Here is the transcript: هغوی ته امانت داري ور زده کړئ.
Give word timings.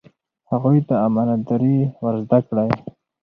هغوی 0.51 0.77
ته 0.87 0.95
امانت 1.07 1.41
داري 1.47 1.75
ور 2.03 2.15
زده 2.25 2.39
کړئ. 2.47 2.69